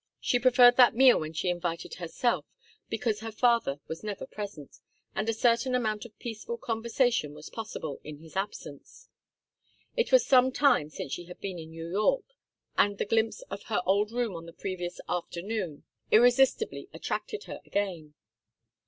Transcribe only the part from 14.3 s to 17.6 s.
on the previous afternoon irresistibly attracted